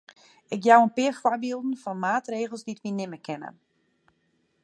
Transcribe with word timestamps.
Ik 0.55 0.63
jou 0.67 0.77
in 0.83 0.93
pear 0.95 1.13
foarbylden 1.23 1.81
fan 1.83 2.01
maatregels 2.07 2.65
dy't 2.67 2.83
wy 2.83 2.91
nimme 2.93 3.19
kinne. 3.27 3.49